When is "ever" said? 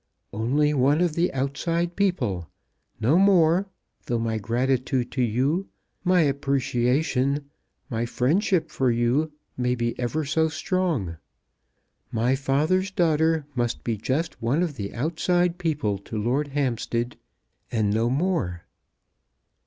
9.99-10.25